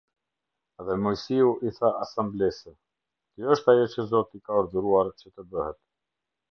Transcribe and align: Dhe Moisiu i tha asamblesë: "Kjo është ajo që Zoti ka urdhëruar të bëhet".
Dhe 0.87 0.95
Moisiu 1.01 1.51
i 1.69 1.73
tha 1.75 1.91
asamblesë: 2.07 2.75
"Kjo 2.75 3.55
është 3.57 3.77
ajo 3.77 3.87
që 3.95 4.09
Zoti 4.15 4.45
ka 4.49 4.61
urdhëruar 4.63 5.17
të 5.25 5.49
bëhet". 5.55 5.83